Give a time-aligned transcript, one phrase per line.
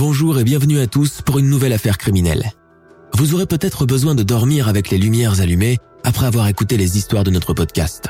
[0.00, 2.52] Bonjour et bienvenue à tous pour une nouvelle affaire criminelle.
[3.12, 7.22] Vous aurez peut-être besoin de dormir avec les lumières allumées après avoir écouté les histoires
[7.22, 8.06] de notre podcast.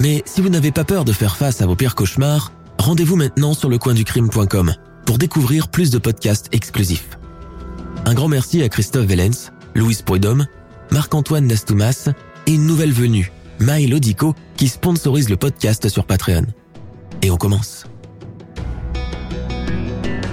[0.00, 3.52] Mais si vous n'avez pas peur de faire face à vos pires cauchemars, rendez-vous maintenant
[3.52, 4.74] sur lecoinducrime.com
[5.06, 7.18] pour découvrir plus de podcasts exclusifs.
[8.04, 10.46] Un grand merci à Christophe Vellens, Louis Poidom,
[10.92, 12.10] Marc-Antoine Nastoumas
[12.46, 16.46] et une nouvelle venue, Maï Lodico, qui sponsorise le podcast sur Patreon.
[17.22, 17.86] Et on commence.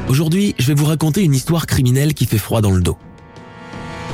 [0.08, 2.98] Aujourd'hui, je vais vous raconter une histoire criminelle qui fait froid dans le dos.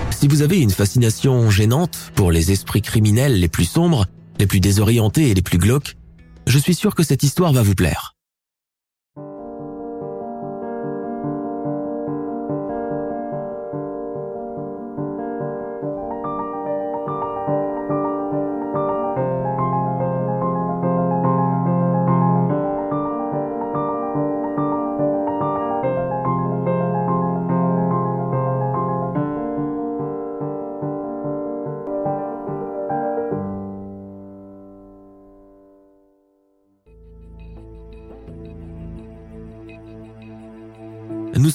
[0.09, 4.05] Si vous avez une fascination gênante pour les esprits criminels les plus sombres,
[4.39, 5.97] les plus désorientés et les plus glauques,
[6.47, 8.10] je suis sûr que cette histoire va vous plaire.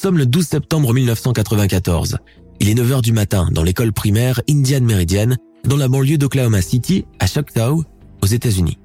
[0.07, 2.19] Sommes le 12 septembre 1994.
[2.61, 7.05] Il est 9h du matin dans l'école primaire Indian Meridian, dans la banlieue d'Oklahoma City,
[7.19, 7.83] à Choctaw,
[8.23, 8.79] aux États-Unis.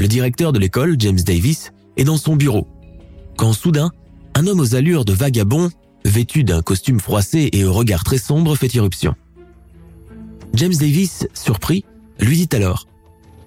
[0.00, 2.66] Le directeur de l'école, James Davis, est dans son bureau.
[3.36, 3.92] Quand soudain,
[4.34, 5.70] un homme aux allures de vagabond,
[6.04, 9.14] vêtu d'un costume froissé et au regard très sombre, fait irruption.
[10.54, 11.84] James Davis, surpris,
[12.18, 12.88] lui dit alors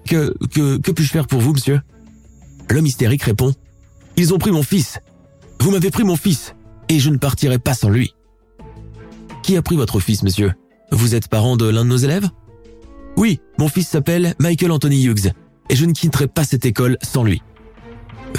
[0.08, 1.82] Que, que, que puis-je faire pour vous, monsieur?
[2.70, 3.52] L'homme hystérique répond
[4.16, 4.98] Ils ont pris mon fils.
[5.64, 6.54] Vous m'avez pris mon fils,
[6.90, 8.14] et je ne partirai pas sans lui.
[9.42, 10.52] Qui a pris votre fils, monsieur?
[10.92, 12.28] Vous êtes parent de l'un de nos élèves?
[13.16, 15.32] Oui, mon fils s'appelle Michael Anthony Hughes,
[15.70, 17.40] et je ne quitterai pas cette école sans lui.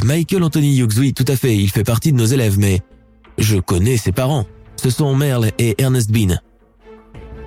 [0.04, 2.82] Michael Anthony Hughes, oui, tout à fait, il fait partie de nos élèves, mais
[3.40, 4.46] je connais ses parents.
[4.76, 6.36] Ce sont Merle et Ernest Bean.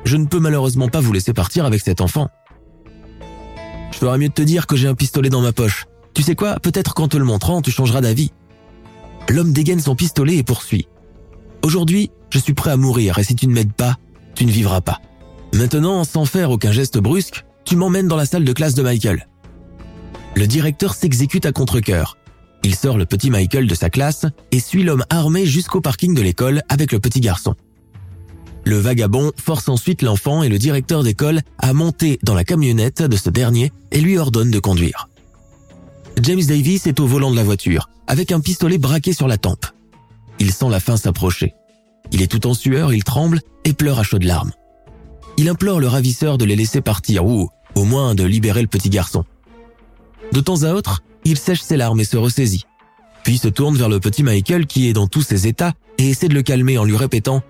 [0.03, 2.31] Je ne peux malheureusement pas vous laisser partir avec cet enfant.
[3.93, 5.87] Je ferais mieux de te dire que j'ai un pistolet dans ma poche.
[6.15, 8.33] Tu sais quoi, peut-être qu'en te le montrant, tu changeras d'avis.
[9.28, 10.89] L'homme dégaine son pistolet et poursuit.
[11.62, 13.97] Aujourd'hui, je suis prêt à mourir et si tu ne m'aides pas,
[14.34, 15.00] tu ne vivras pas.
[15.55, 19.28] Maintenant, sans faire aucun geste brusque, tu m'emmènes dans la salle de classe de Michael.
[20.34, 22.16] Le directeur s'exécute à contre-cœur.
[22.65, 26.22] Il sort le petit Michael de sa classe et suit l'homme armé jusqu'au parking de
[26.22, 27.55] l'école avec le petit garçon.
[28.65, 33.16] Le vagabond force ensuite l'enfant et le directeur d'école à monter dans la camionnette de
[33.16, 35.09] ce dernier et lui ordonne de conduire.
[36.23, 39.67] James Davis est au volant de la voiture, avec un pistolet braqué sur la tempe.
[40.39, 41.55] Il sent la fin s'approcher.
[42.12, 44.53] Il est tout en sueur, il tremble et pleure à chaudes larmes.
[45.37, 48.91] Il implore le ravisseur de les laisser partir ou, au moins, de libérer le petit
[48.91, 49.25] garçon.
[50.33, 52.65] De temps à autre, il sèche ses larmes et se ressaisit.
[53.23, 56.28] Puis se tourne vers le petit Michael qui est dans tous ses états et essaie
[56.28, 57.39] de le calmer en lui répétant⁇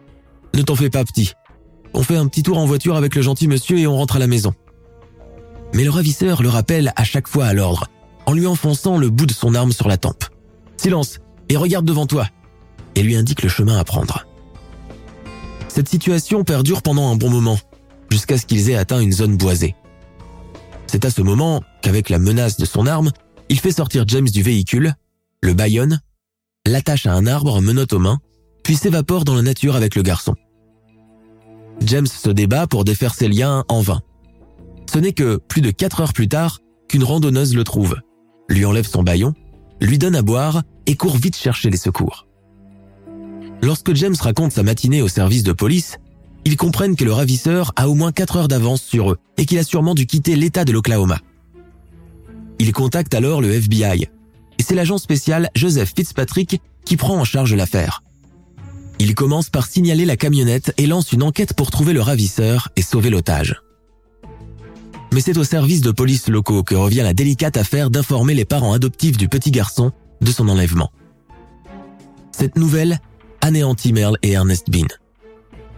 [0.55, 1.33] Ne t'en fais pas petit.
[1.95, 4.19] On fait un petit tour en voiture avec le gentil monsieur et on rentre à
[4.19, 4.51] la maison.⁇
[5.75, 7.89] Mais le ravisseur le rappelle à chaque fois à l'ordre
[8.29, 10.23] en lui enfonçant le bout de son arme sur la tempe.
[10.77, 11.19] Silence
[11.49, 12.27] et regarde devant toi
[12.95, 14.27] et lui indique le chemin à prendre.
[15.69, 17.59] Cette situation perdure pendant un bon moment,
[18.11, 19.75] jusqu'à ce qu'ils aient atteint une zone boisée.
[20.89, 23.13] C'est à ce moment qu'avec la menace de son arme,
[23.49, 24.93] il fait sortir James du véhicule,
[25.43, 26.03] le baillonne,
[26.67, 28.19] l'attache à un arbre en aux mains,
[28.63, 30.35] puis s'évapore dans la nature avec le garçon.
[31.81, 34.03] James se débat pour défaire ses liens en vain.
[34.93, 36.59] Ce n'est que plus de quatre heures plus tard
[36.91, 37.97] qu'une randonneuse le trouve
[38.49, 39.35] lui enlève son baillon,
[39.81, 42.27] lui donne à boire et court vite chercher les secours.
[43.63, 45.99] Lorsque James raconte sa matinée au service de police,
[46.45, 49.59] ils comprennent que le ravisseur a au moins 4 heures d'avance sur eux et qu'il
[49.59, 51.19] a sûrement dû quitter l'État de l'Oklahoma.
[52.59, 54.09] Ils contactent alors le FBI
[54.59, 58.03] et c'est l'agent spécial Joseph Fitzpatrick qui prend en charge l'affaire.
[58.99, 62.83] Il commence par signaler la camionnette et lance une enquête pour trouver le ravisseur et
[62.83, 63.63] sauver l'otage
[65.13, 68.73] mais c'est au service de police locaux que revient la délicate affaire d'informer les parents
[68.73, 70.91] adoptifs du petit garçon de son enlèvement.
[72.33, 73.01] Cette nouvelle
[73.41, 74.87] anéantit Merle et Ernest Bean.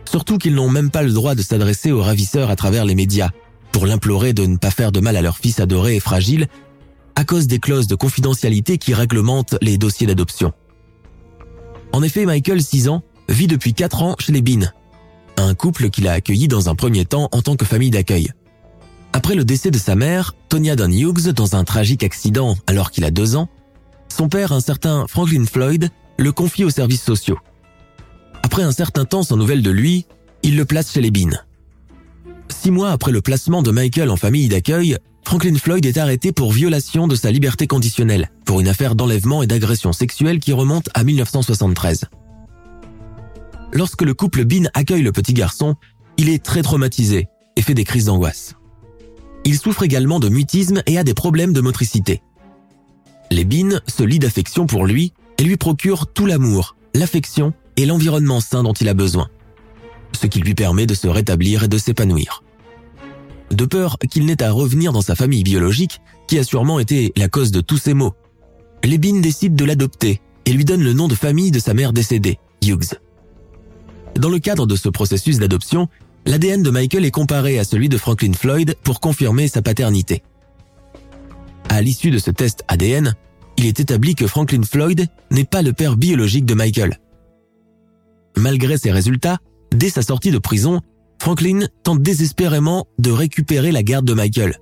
[0.04, 3.30] Surtout qu'ils n'ont même pas le droit de s'adresser au ravisseur à travers les médias
[3.72, 6.48] pour l'implorer de ne pas faire de mal à leur fils adoré et fragile
[7.14, 10.52] à cause des clauses de confidentialité qui réglementent les dossiers d'adoption.
[11.92, 14.66] En effet, Michael, 6 ans, vit depuis 4 ans chez les Bean,
[15.36, 18.30] un couple qu'il a accueilli dans un premier temps en tant que famille d'accueil.
[19.12, 23.04] Après le décès de sa mère, Tonya Dunn Hughes, dans un tragique accident alors qu'il
[23.04, 23.48] a 2 ans,
[24.08, 27.38] son père, un certain Franklin Floyd, le confie aux services sociaux.
[28.42, 30.06] Après un certain temps sans nouvelles de lui,
[30.42, 31.30] il le place chez les Bean.
[32.48, 36.52] Six mois après le placement de Michael en famille d'accueil, Franklin Floyd est arrêté pour
[36.52, 41.04] violation de sa liberté conditionnelle, pour une affaire d'enlèvement et d'agression sexuelle qui remonte à
[41.04, 42.06] 1973.
[43.72, 45.76] Lorsque le couple Bean accueille le petit garçon,
[46.16, 48.56] il est très traumatisé et fait des crises d'angoisse.
[49.44, 52.22] Il souffre également de mutisme et a des problèmes de motricité.
[53.44, 58.62] Bean se lient d'affection pour lui et lui procurent tout l'amour, l'affection et l'environnement sain
[58.62, 59.28] dont il a besoin,
[60.20, 62.42] ce qui lui permet de se rétablir et de s'épanouir.
[63.50, 67.28] De peur qu'il n'ait à revenir dans sa famille biologique, qui a sûrement été la
[67.28, 68.14] cause de tous ces maux,
[68.84, 71.92] les Bean décident de l'adopter et lui donnent le nom de famille de sa mère
[71.92, 72.94] décédée, Hughes.
[74.16, 75.88] Dans le cadre de ce processus d'adoption,
[76.26, 80.22] l'ADN de Michael est comparé à celui de Franklin Floyd pour confirmer sa paternité.
[81.68, 83.14] À l'issue de ce test ADN,
[83.56, 86.98] il est établi que Franklin Floyd n'est pas le père biologique de Michael.
[88.36, 89.38] Malgré ces résultats,
[89.72, 90.80] dès sa sortie de prison,
[91.20, 94.56] Franklin tente désespérément de récupérer la garde de Michael.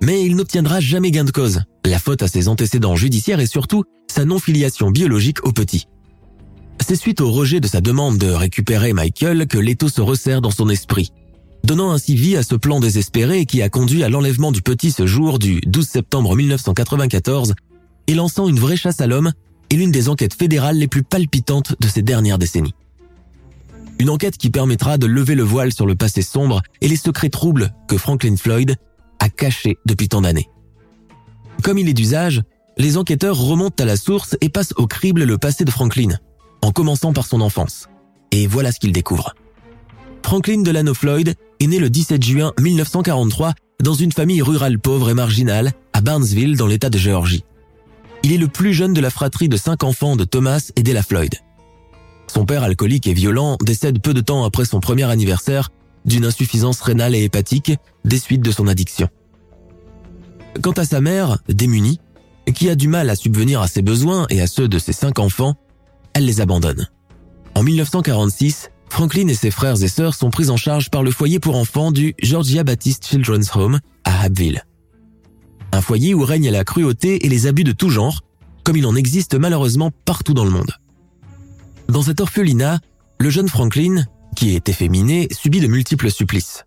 [0.00, 3.84] Mais il n'obtiendra jamais gain de cause, la faute à ses antécédents judiciaires et surtout
[4.08, 5.86] sa non-filiation biologique au petit.
[6.80, 10.50] C'est suite au rejet de sa demande de récupérer Michael que l'étau se resserre dans
[10.50, 11.12] son esprit,
[11.64, 15.06] donnant ainsi vie à ce plan désespéré qui a conduit à l'enlèvement du petit ce
[15.06, 17.54] jour du 12 septembre 1994
[18.06, 19.32] et lançant une vraie chasse à l'homme
[19.70, 22.74] et l'une des enquêtes fédérales les plus palpitantes de ces dernières décennies.
[23.98, 27.30] Une enquête qui permettra de lever le voile sur le passé sombre et les secrets
[27.30, 28.76] troubles que Franklin Floyd
[29.20, 30.50] a cachés depuis tant d'années.
[31.62, 32.42] Comme il est d'usage,
[32.76, 36.18] les enquêteurs remontent à la source et passent au crible le passé de Franklin,
[36.64, 37.88] en commençant par son enfance.
[38.32, 39.34] Et voilà ce qu'ils découvrent.
[40.24, 43.52] Franklin Delano Floyd est né le 17 juin 1943
[43.82, 47.44] dans une famille rurale pauvre et marginale à Barnesville dans l'état de Géorgie.
[48.22, 51.02] Il est le plus jeune de la fratrie de cinq enfants de Thomas et Della
[51.02, 51.34] Floyd.
[52.28, 55.68] Son père alcoolique et violent décède peu de temps après son premier anniversaire
[56.06, 57.72] d'une insuffisance rénale et hépatique
[58.06, 59.08] des suites de son addiction.
[60.62, 62.00] Quant à sa mère, démunie,
[62.54, 65.18] qui a du mal à subvenir à ses besoins et à ceux de ses cinq
[65.18, 65.56] enfants,
[66.14, 66.88] elle les abandonne.
[67.54, 71.40] En 1946, Franklin et ses frères et sœurs sont pris en charge par le foyer
[71.40, 74.64] pour enfants du Georgia Baptist Children's Home à Abbeville.
[75.72, 78.22] Un foyer où règne la cruauté et les abus de tout genre,
[78.62, 80.70] comme il en existe malheureusement partout dans le monde.
[81.88, 82.78] Dans cet orphelinat,
[83.18, 84.04] le jeune Franklin,
[84.36, 86.64] qui est efféminé, subit de multiples supplices.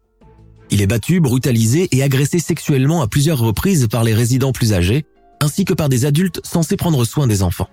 [0.70, 5.06] Il est battu, brutalisé et agressé sexuellement à plusieurs reprises par les résidents plus âgés,
[5.40, 7.70] ainsi que par des adultes censés prendre soin des enfants.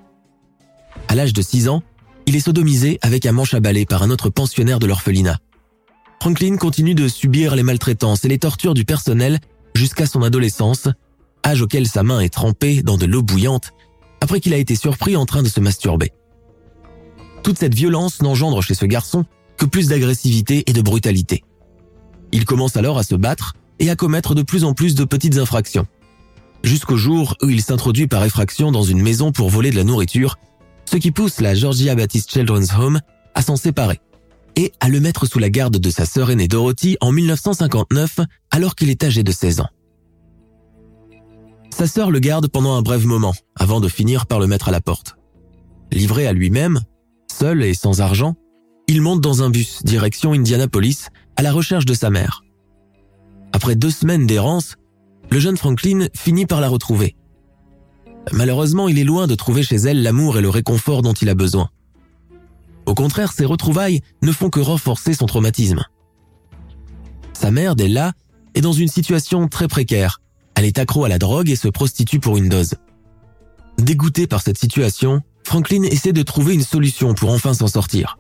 [1.09, 1.83] À l'âge de 6 ans,
[2.27, 5.39] il est sodomisé avec un manche à balai par un autre pensionnaire de l'orphelinat.
[6.21, 9.41] Franklin continue de subir les maltraitances et les tortures du personnel
[9.75, 10.89] jusqu'à son adolescence,
[11.45, 13.73] âge auquel sa main est trempée dans de l'eau bouillante
[14.21, 16.13] après qu'il a été surpris en train de se masturber.
[17.43, 19.27] Toute cette violence n'engendre chez ce garçon
[19.59, 21.45] que plus d'agressivité et de brutalité.
[22.33, 25.37] Il commence alors à se battre et à commettre de plus en plus de petites
[25.37, 25.87] infractions.
[26.63, 30.39] Jusqu'au jour où il s'introduit par effraction dans une maison pour voler de la nourriture
[30.85, 33.01] ce qui pousse la Georgia Baptist Children's Home
[33.35, 34.01] à s'en séparer
[34.57, 38.75] et à le mettre sous la garde de sa sœur aînée Dorothy en 1959 alors
[38.75, 39.69] qu'il est âgé de 16 ans.
[41.71, 44.73] Sa sœur le garde pendant un bref moment avant de finir par le mettre à
[44.73, 45.17] la porte.
[45.91, 46.81] Livré à lui-même,
[47.33, 48.37] seul et sans argent,
[48.87, 52.45] il monte dans un bus direction Indianapolis à la recherche de sa mère.
[53.53, 54.77] Après deux semaines d'errance,
[55.31, 57.17] le jeune Franklin finit par la retrouver
[58.33, 61.35] Malheureusement, il est loin de trouver chez elle l'amour et le réconfort dont il a
[61.35, 61.69] besoin.
[62.87, 65.85] Au contraire, ces retrouvailles ne font que renforcer son traumatisme.
[67.33, 68.13] Sa mère, Della,
[68.55, 70.21] est dans une situation très précaire.
[70.55, 72.75] Elle est accro à la drogue et se prostitue pour une dose.
[73.79, 78.19] Dégoûté par cette situation, Franklin essaie de trouver une solution pour enfin s'en sortir.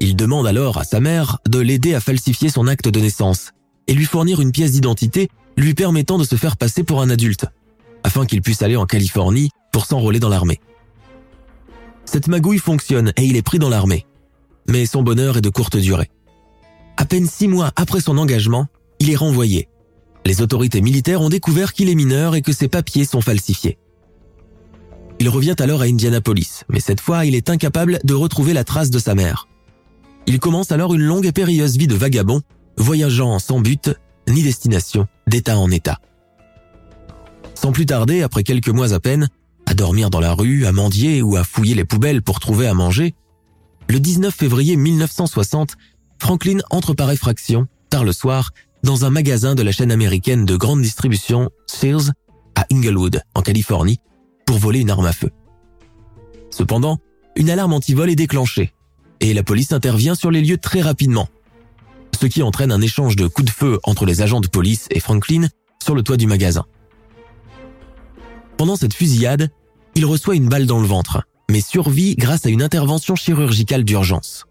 [0.00, 3.52] Il demande alors à sa mère de l'aider à falsifier son acte de naissance
[3.86, 7.46] et lui fournir une pièce d'identité lui permettant de se faire passer pour un adulte
[8.04, 10.60] afin qu'il puisse aller en Californie pour s'enrôler dans l'armée.
[12.04, 14.06] Cette magouille fonctionne et il est pris dans l'armée.
[14.68, 16.10] Mais son bonheur est de courte durée.
[16.96, 18.66] À peine six mois après son engagement,
[19.00, 19.68] il est renvoyé.
[20.24, 23.78] Les autorités militaires ont découvert qu'il est mineur et que ses papiers sont falsifiés.
[25.18, 28.90] Il revient alors à Indianapolis, mais cette fois il est incapable de retrouver la trace
[28.90, 29.48] de sa mère.
[30.26, 32.40] Il commence alors une longue et périlleuse vie de vagabond,
[32.76, 33.90] voyageant sans but
[34.28, 36.00] ni destination, d'état en état.
[37.54, 39.28] Sans plus tarder, après quelques mois à peine,
[39.66, 42.74] à dormir dans la rue, à mendier ou à fouiller les poubelles pour trouver à
[42.74, 43.14] manger,
[43.88, 45.76] le 19 février 1960,
[46.18, 48.50] Franklin entre par effraction, tard le soir,
[48.82, 52.12] dans un magasin de la chaîne américaine de grande distribution Sears
[52.54, 54.00] à Inglewood, en Californie,
[54.46, 55.30] pour voler une arme à feu.
[56.50, 56.98] Cependant,
[57.36, 58.72] une alarme anti-vol est déclenchée
[59.20, 61.28] et la police intervient sur les lieux très rapidement,
[62.20, 65.00] ce qui entraîne un échange de coups de feu entre les agents de police et
[65.00, 65.48] Franklin
[65.82, 66.64] sur le toit du magasin.
[68.56, 69.50] Pendant cette fusillade,
[69.94, 74.46] il reçoit une balle dans le ventre, mais survit grâce à une intervention chirurgicale d'urgence.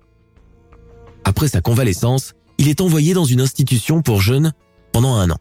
[1.24, 4.54] Après sa convalescence, il est envoyé dans une institution pour jeunes
[4.92, 5.38] pendant un an.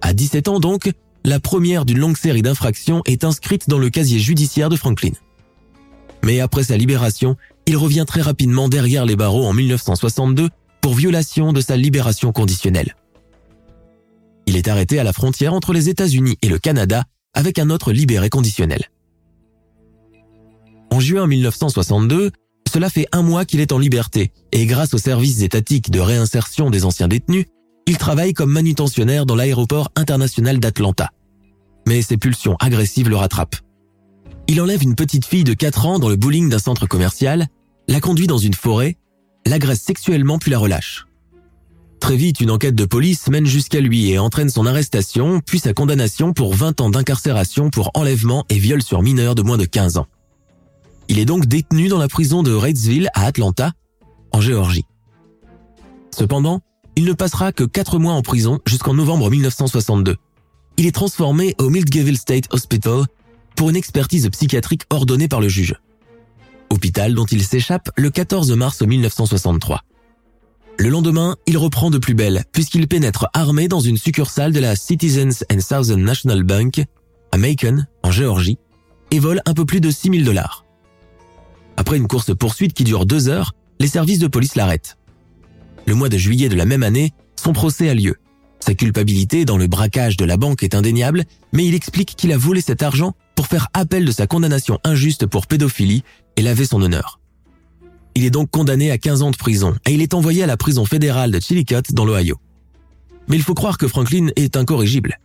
[0.00, 0.90] À 17 ans donc,
[1.24, 5.12] la première d'une longue série d'infractions est inscrite dans le casier judiciaire de Franklin.
[6.24, 10.48] Mais après sa libération, il revient très rapidement derrière les barreaux en 1962
[10.80, 12.96] pour violation de sa libération conditionnelle.
[14.46, 17.04] Il est arrêté à la frontière entre les États-Unis et le Canada
[17.36, 18.90] avec un autre libéré conditionnel.
[20.90, 22.32] En juin 1962,
[22.72, 26.70] cela fait un mois qu'il est en liberté et grâce aux services étatiques de réinsertion
[26.70, 27.46] des anciens détenus,
[27.86, 31.10] il travaille comme manutentionnaire dans l'aéroport international d'Atlanta.
[31.86, 33.56] Mais ses pulsions agressives le rattrapent.
[34.48, 37.46] Il enlève une petite fille de 4 ans dans le bowling d'un centre commercial,
[37.88, 38.96] la conduit dans une forêt,
[39.46, 41.05] l'agresse sexuellement puis la relâche.
[42.00, 45.72] Très vite, une enquête de police mène jusqu'à lui et entraîne son arrestation puis sa
[45.72, 49.96] condamnation pour 20 ans d'incarcération pour enlèvement et viol sur mineur de moins de 15
[49.96, 50.06] ans.
[51.08, 53.72] Il est donc détenu dans la prison de Reidsville à Atlanta,
[54.32, 54.84] en Géorgie.
[56.16, 56.60] Cependant,
[56.96, 60.16] il ne passera que 4 mois en prison jusqu'en novembre 1962.
[60.78, 63.04] Il est transformé au Miltgeville State Hospital
[63.54, 65.74] pour une expertise psychiatrique ordonnée par le juge.
[66.70, 69.82] Hôpital dont il s'échappe le 14 mars 1963.
[70.78, 74.76] Le lendemain, il reprend de plus belle puisqu'il pénètre armé dans une succursale de la
[74.76, 76.82] Citizens and Southern National Bank
[77.32, 78.58] à Macon, en Géorgie,
[79.10, 80.64] et vole un peu plus de 6000 dollars.
[81.76, 84.98] Après une course-poursuite qui dure deux heures, les services de police l'arrêtent.
[85.86, 88.16] Le mois de juillet de la même année, son procès a lieu.
[88.60, 92.38] Sa culpabilité dans le braquage de la banque est indéniable, mais il explique qu'il a
[92.38, 96.02] volé cet argent pour faire appel de sa condamnation injuste pour pédophilie
[96.36, 97.20] et laver son honneur.
[98.16, 100.56] Il est donc condamné à 15 ans de prison et il est envoyé à la
[100.56, 102.38] prison fédérale de Chillicothe dans l'Ohio.
[103.28, 105.18] Mais il faut croire que Franklin est incorrigible.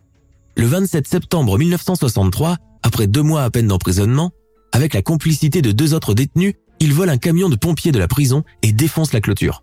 [0.58, 4.30] Le 27 septembre 1963, après deux mois à peine d'emprisonnement,
[4.72, 8.08] avec la complicité de deux autres détenus, il vole un camion de pompiers de la
[8.08, 9.62] prison et défonce la clôture.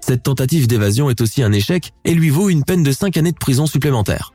[0.00, 3.30] Cette tentative d'évasion est aussi un échec et lui vaut une peine de cinq années
[3.30, 4.34] de prison supplémentaire.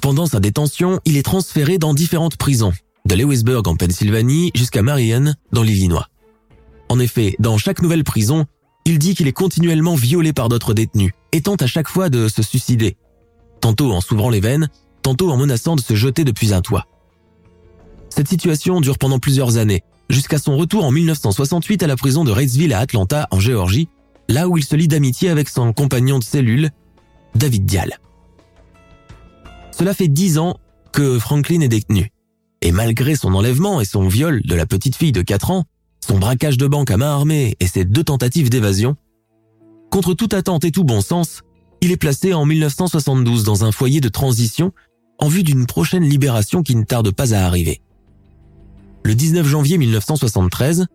[0.00, 2.72] Pendant sa détention, il est transféré dans différentes prisons,
[3.06, 6.08] de Lewisburg en Pennsylvanie jusqu'à Marion dans l'Illinois.
[6.92, 8.44] En effet, dans chaque nouvelle prison,
[8.84, 12.28] il dit qu'il est continuellement violé par d'autres détenus et tente à chaque fois de
[12.28, 12.98] se suicider,
[13.62, 14.68] tantôt en s'ouvrant les veines,
[15.00, 16.86] tantôt en menaçant de se jeter depuis un toit.
[18.10, 22.30] Cette situation dure pendant plusieurs années, jusqu'à son retour en 1968 à la prison de
[22.30, 23.88] Reidsville à Atlanta, en Géorgie,
[24.28, 26.72] là où il se lie d'amitié avec son compagnon de cellule,
[27.34, 28.00] David Dial.
[29.70, 30.58] Cela fait dix ans
[30.92, 32.12] que Franklin est détenu.
[32.60, 35.64] Et malgré son enlèvement et son viol de la petite fille de 4 ans,
[36.06, 38.96] son braquage de banque à main armée et ses deux tentatives d'évasion,
[39.90, 41.42] contre toute attente et tout bon sens,
[41.80, 44.72] il est placé en 1972 dans un foyer de transition
[45.18, 47.82] en vue d'une prochaine libération qui ne tarde pas à arriver
[49.04, 50.86] le 19 janvier 1973,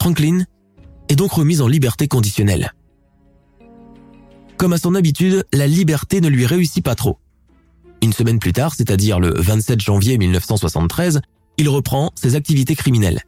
[0.00, 0.44] Franklin
[1.08, 2.72] est donc remise en liberté conditionnelle.
[4.56, 7.18] Comme à son habitude, la liberté ne lui réussit pas trop.
[8.02, 11.20] Une semaine plus tard, c'est-à-dire le 27 janvier 1973,
[11.56, 13.22] il reprend ses activités criminelles.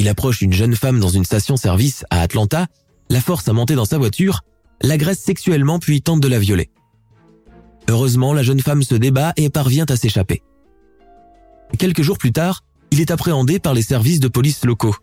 [0.00, 2.68] Il approche une jeune femme dans une station-service à Atlanta,
[3.10, 4.40] la force à monter dans sa voiture,
[4.80, 6.70] l'agresse sexuellement puis tente de la violer.
[7.86, 10.42] Heureusement, la jeune femme se débat et parvient à s'échapper.
[11.78, 14.96] Quelques jours plus tard, il est appréhendé par les services de police locaux.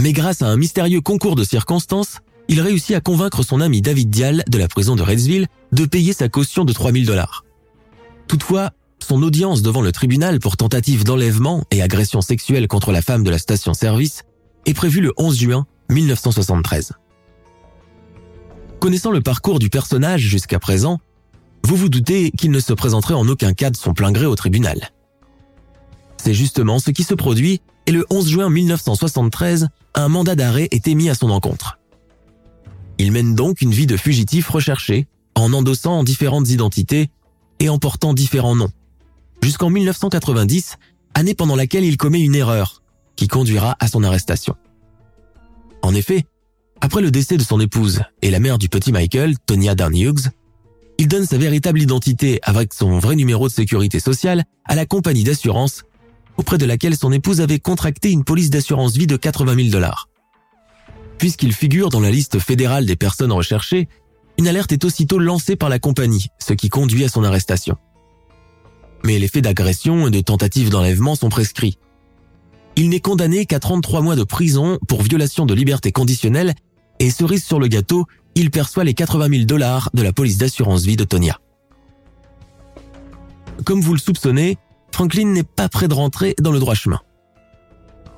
[0.00, 4.08] Mais grâce à un mystérieux concours de circonstances, il réussit à convaincre son ami David
[4.08, 7.44] Dial de la prison de Redsville de payer sa caution de 3000 dollars.
[8.28, 8.70] Toutefois,
[9.02, 13.30] son audience devant le tribunal pour tentative d'enlèvement et agression sexuelle contre la femme de
[13.30, 14.22] la station-service
[14.66, 16.92] est prévue le 11 juin 1973.
[18.80, 20.98] Connaissant le parcours du personnage jusqu'à présent,
[21.64, 24.34] vous vous doutez qu'il ne se présenterait en aucun cas de son plein gré au
[24.34, 24.90] tribunal.
[26.16, 30.88] C'est justement ce qui se produit et le 11 juin 1973, un mandat d'arrêt est
[30.88, 31.78] émis à son encontre.
[32.98, 37.10] Il mène donc une vie de fugitif recherché, en endossant différentes identités
[37.58, 38.70] et en portant différents noms,
[39.42, 40.76] jusqu'en 1990,
[41.14, 42.82] année pendant laquelle il commet une erreur
[43.16, 44.56] qui conduira à son arrestation.
[45.82, 46.24] En effet,
[46.84, 50.30] Après le décès de son épouse et la mère du petit Michael, Tonya Darn Hughes,
[50.98, 55.22] il donne sa véritable identité avec son vrai numéro de sécurité sociale à la compagnie
[55.22, 55.84] d'assurance
[56.36, 60.08] auprès de laquelle son épouse avait contracté une police d'assurance vie de 80 000 dollars.
[61.18, 63.88] Puisqu'il figure dans la liste fédérale des personnes recherchées,
[64.36, 67.76] une alerte est aussitôt lancée par la compagnie, ce qui conduit à son arrestation.
[69.04, 71.78] Mais les faits d'agression et de tentative d'enlèvement sont prescrits.
[72.76, 76.54] Il n'est condamné qu'à 33 mois de prison pour violation de liberté conditionnelle
[77.00, 80.84] et cerise sur le gâteau, il perçoit les 80 000 dollars de la police d'assurance
[80.84, 81.38] vie de Tonya.
[83.64, 84.56] Comme vous le soupçonnez,
[84.92, 87.00] Franklin n'est pas prêt de rentrer dans le droit chemin.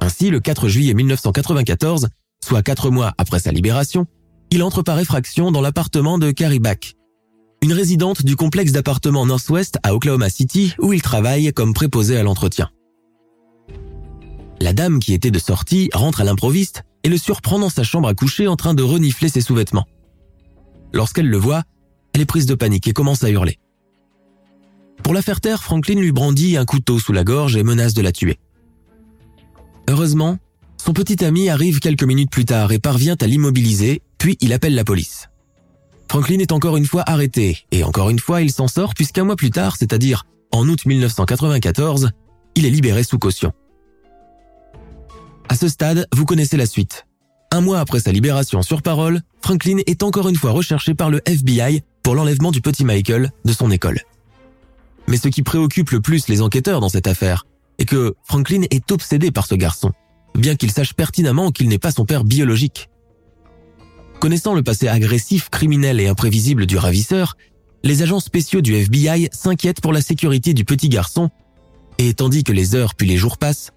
[0.00, 2.08] Ainsi, le 4 juillet 1994,
[2.44, 4.06] soit quatre mois après sa libération,
[4.50, 6.60] il entre par effraction dans l'appartement de Carrie
[7.64, 12.22] une résidente du complexe d'appartements Northwest à Oklahoma City où il travaille comme préposé à
[12.22, 12.68] l'entretien.
[14.60, 18.08] La dame qui était de sortie rentre à l'improviste et le surprend dans sa chambre
[18.08, 19.86] à coucher en train de renifler ses sous-vêtements.
[20.92, 21.62] Lorsqu'elle le voit,
[22.12, 23.58] elle est prise de panique et commence à hurler.
[25.02, 28.02] Pour la faire taire, Franklin lui brandit un couteau sous la gorge et menace de
[28.02, 28.38] la tuer.
[29.88, 30.36] Heureusement,
[30.76, 34.74] son petit ami arrive quelques minutes plus tard et parvient à l'immobiliser, puis il appelle
[34.74, 35.30] la police.
[36.14, 39.34] Franklin est encore une fois arrêté, et encore une fois il s'en sort puisqu'un mois
[39.34, 42.10] plus tard, c'est-à-dire en août 1994,
[42.54, 43.50] il est libéré sous caution.
[45.48, 47.08] À ce stade, vous connaissez la suite.
[47.50, 51.20] Un mois après sa libération sur parole, Franklin est encore une fois recherché par le
[51.28, 53.98] FBI pour l'enlèvement du petit Michael de son école.
[55.08, 57.44] Mais ce qui préoccupe le plus les enquêteurs dans cette affaire
[57.80, 59.90] est que Franklin est obsédé par ce garçon,
[60.36, 62.88] bien qu'il sache pertinemment qu'il n'est pas son père biologique.
[64.24, 67.36] Connaissant le passé agressif, criminel et imprévisible du ravisseur,
[67.82, 71.28] les agents spéciaux du FBI s'inquiètent pour la sécurité du petit garçon,
[71.98, 73.72] et tandis que les heures puis les jours passent,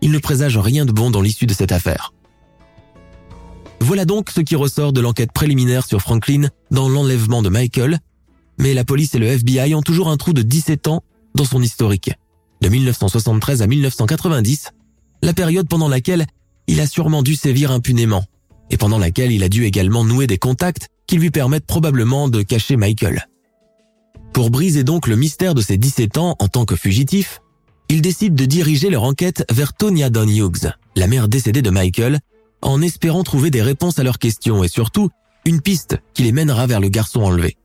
[0.00, 2.14] ils ne présagent rien de bon dans l'issue de cette affaire.
[3.80, 7.98] Voilà donc ce qui ressort de l'enquête préliminaire sur Franklin dans l'enlèvement de Michael,
[8.56, 11.02] mais la police et le FBI ont toujours un trou de 17 ans
[11.34, 12.12] dans son historique.
[12.60, 14.68] De 1973 à 1990,
[15.24, 16.24] la période pendant laquelle
[16.68, 18.26] il a sûrement dû sévir impunément,
[18.70, 22.42] et pendant laquelle il a dû également nouer des contacts qui lui permettent probablement de
[22.42, 23.28] cacher Michael.
[24.32, 27.40] Pour briser donc le mystère de ses 17 ans en tant que fugitif,
[27.88, 32.20] ils décident de diriger leur enquête vers Tonya Don Hughes, la mère décédée de Michael,
[32.60, 35.08] en espérant trouver des réponses à leurs questions et surtout
[35.44, 37.56] une piste qui les mènera vers le garçon enlevé.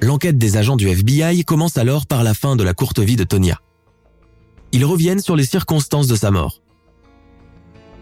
[0.00, 3.24] L'enquête des agents du FBI commence alors par la fin de la courte vie de
[3.24, 3.60] Tonya.
[4.72, 6.60] Ils reviennent sur les circonstances de sa mort.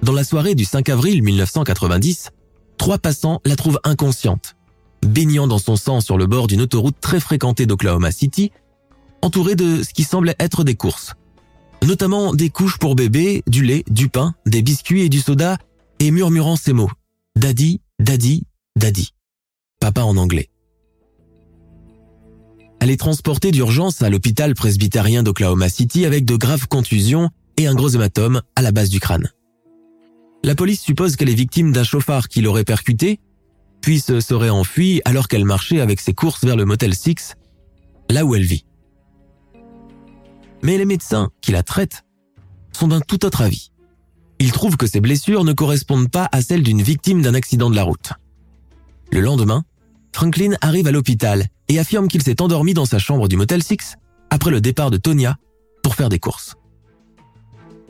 [0.03, 2.31] Dans la soirée du 5 avril 1990,
[2.77, 4.57] trois passants la trouvent inconsciente,
[5.07, 8.51] baignant dans son sang sur le bord d'une autoroute très fréquentée d'Oklahoma City,
[9.23, 11.15] entourée de ce qui semble être des courses,
[11.85, 15.57] notamment des couches pour bébé, du lait, du pain, des biscuits et du soda,
[16.01, 16.91] et murmurant ces mots
[17.37, 18.43] Daddy, Daddy,
[18.75, 19.15] Daddy.
[19.79, 20.51] Papa en anglais.
[22.81, 27.75] Elle est transportée d'urgence à l'hôpital presbytérien d'Oklahoma City avec de graves contusions et un
[27.77, 29.31] gros hématome à la base du crâne.
[30.45, 33.21] La police suppose qu'elle est victime d'un chauffard qui l'aurait percuté,
[33.81, 37.35] puis se serait enfui alors qu'elle marchait avec ses courses vers le motel 6,
[38.11, 38.65] là où elle vit.
[40.63, 42.05] Mais les médecins qui la traitent
[42.73, 43.71] sont d'un tout autre avis.
[44.39, 47.77] Ils trouvent que ses blessures ne correspondent pas à celles d'une victime d'un accident de
[47.77, 48.13] la route.
[49.13, 49.65] Le lendemain,
[50.13, 53.97] Franklin arrive à l'hôpital et affirme qu'il s'est endormi dans sa chambre du Motel 6
[54.31, 55.37] après le départ de Tonya
[55.83, 56.57] pour faire des courses.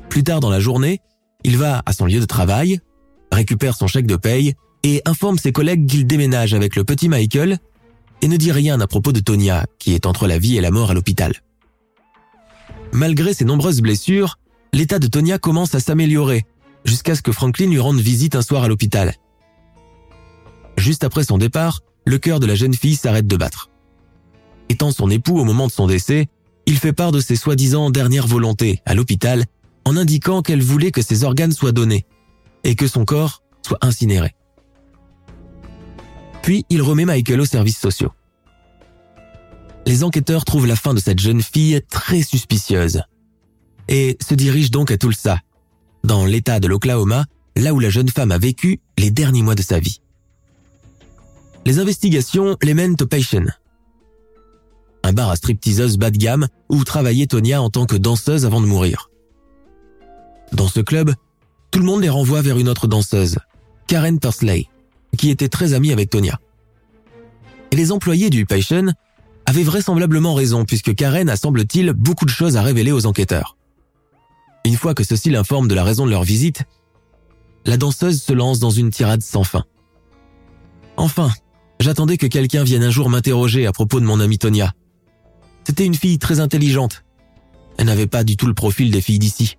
[0.09, 1.01] Plus tard dans la journée,
[1.44, 2.81] il va à son lieu de travail,
[3.31, 7.59] récupère son chèque de paye et informe ses collègues qu'il déménage avec le petit Michael
[8.20, 10.70] et ne dit rien à propos de Tonya, qui est entre la vie et la
[10.70, 11.35] mort à l'hôpital.
[12.92, 14.38] Malgré ses nombreuses blessures,
[14.72, 16.44] l'état de Tonya commence à s'améliorer
[16.85, 19.14] jusqu'à ce que Franklin lui rende visite un soir à l'hôpital.
[20.76, 23.70] Juste après son départ, le cœur de la jeune fille s'arrête de battre.
[24.68, 26.28] Étant son époux au moment de son décès,
[26.66, 29.44] il fait part de ses soi-disant dernières volontés à l'hôpital
[29.85, 32.07] en indiquant qu'elle voulait que ses organes soient donnés
[32.64, 34.35] et que son corps soit incinéré.
[36.42, 38.12] Puis il remet Michael aux services sociaux.
[39.87, 43.03] Les enquêteurs trouvent la fin de cette jeune fille très suspicieuse
[43.88, 45.40] et se dirigent donc à Tulsa,
[46.05, 49.62] dans l'état de l'Oklahoma, là où la jeune femme a vécu les derniers mois de
[49.62, 50.01] sa vie.
[51.66, 53.45] Les investigations les mènent au Passion,
[55.05, 58.61] un bar à stripteaseuse bas de gamme où travaillait Tonya en tant que danseuse avant
[58.61, 59.11] de mourir.
[60.53, 61.15] Dans ce club,
[61.71, 63.38] tout le monde les renvoie vers une autre danseuse,
[63.87, 64.69] Karen Persley,
[65.17, 66.38] qui était très amie avec Tonya.
[67.71, 68.93] Et les employés du Passion
[69.47, 73.57] avaient vraisemblablement raison puisque Karen a semble-t-il beaucoup de choses à révéler aux enquêteurs.
[74.65, 76.65] Une fois que ceux-ci l'informent de la raison de leur visite,
[77.65, 79.65] la danseuse se lance dans une tirade sans fin.
[80.97, 81.31] Enfin,
[81.81, 84.73] j'attendais que quelqu'un vienne un jour m'interroger à propos de mon amie Tonia.
[85.65, 87.05] C'était une fille très intelligente.
[87.79, 89.57] Elle n'avait pas du tout le profil des filles d'ici.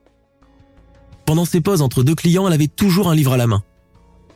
[1.25, 3.63] Pendant ses pauses entre deux clients, elle avait toujours un livre à la main.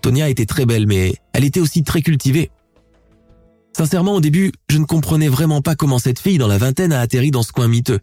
[0.01, 2.49] Tonia était très belle, mais elle était aussi très cultivée.
[3.75, 6.99] Sincèrement, au début, je ne comprenais vraiment pas comment cette fille dans la vingtaine a
[6.99, 7.99] atterri dans ce coin miteux.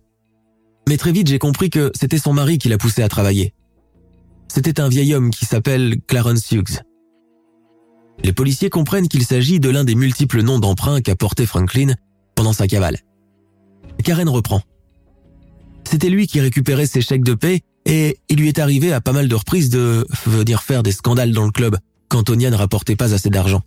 [0.88, 3.55] Mais très vite, j'ai compris que c'était son mari qui la poussait à travailler.
[4.49, 6.81] C'était un vieil homme qui s'appelle Clarence Hughes.
[8.23, 11.94] Les policiers comprennent qu'il s'agit de l'un des multiples noms d'emprunt qu'a porté Franklin
[12.35, 12.99] pendant sa cavale.
[14.05, 14.61] Karen reprend.
[15.88, 19.12] C'était lui qui récupérait ses chèques de paix et il lui est arrivé à pas
[19.12, 21.77] mal de reprises de venir faire des scandales dans le club
[22.09, 23.62] quand Tonya ne rapportait pas assez d'argent.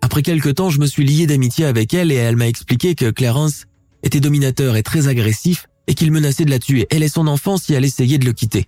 [0.00, 3.10] Après quelque temps, je me suis lié d'amitié avec elle et elle m'a expliqué que
[3.10, 3.64] Clarence
[4.02, 7.56] était dominateur et très agressif et qu'il menaçait de la tuer, elle et son enfant,
[7.56, 8.66] si elle essayait de le quitter.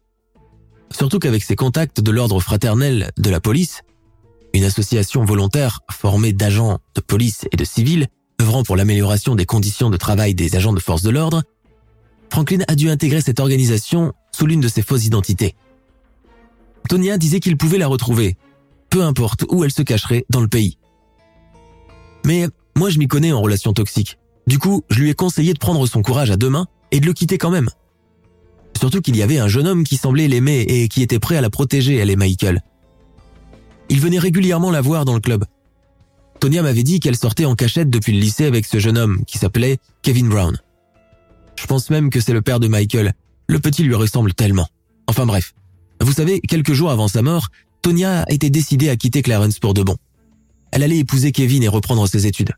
[0.90, 3.82] Surtout qu'avec ses contacts de l'ordre fraternel de la police,
[4.54, 8.08] une association volontaire formée d'agents de police et de civils
[8.40, 11.42] œuvrant pour l'amélioration des conditions de travail des agents de force de l'ordre,
[12.32, 15.54] Franklin a dû intégrer cette organisation sous l'une de ses fausses identités.
[16.88, 18.38] Tonya disait qu'il pouvait la retrouver,
[18.88, 20.78] peu importe où elle se cacherait dans le pays.
[22.24, 24.16] Mais moi je m'y connais en relations toxiques.
[24.46, 27.06] Du coup, je lui ai conseillé de prendre son courage à deux mains et de
[27.06, 27.68] le quitter quand même.
[28.78, 31.42] Surtout qu'il y avait un jeune homme qui semblait l'aimer et qui était prêt à
[31.42, 32.62] la protéger, elle et Michael.
[33.90, 35.44] Il venait régulièrement la voir dans le club.
[36.40, 39.36] Tonya m'avait dit qu'elle sortait en cachette depuis le lycée avec ce jeune homme qui
[39.36, 40.58] s'appelait Kevin Brown.
[41.56, 43.12] Je pense même que c'est le père de Michael.
[43.50, 44.68] Le petit lui ressemble tellement.
[45.08, 45.54] Enfin bref.
[46.00, 47.48] Vous savez, quelques jours avant sa mort,
[47.82, 49.96] Tonya était décidée à quitter Clarence pour de bon.
[50.70, 52.52] Elle allait épouser Kevin et reprendre ses études.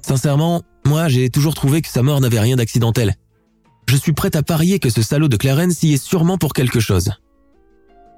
[0.00, 3.16] Sincèrement, moi j'ai toujours trouvé que sa mort n'avait rien d'accidentel.
[3.86, 6.80] Je suis prête à parier que ce salaud de Clarence y est sûrement pour quelque
[6.80, 7.10] chose.